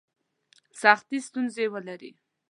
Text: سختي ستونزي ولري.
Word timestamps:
سختي 0.81 1.17
ستونزي 1.27 1.65
ولري. 1.73 2.11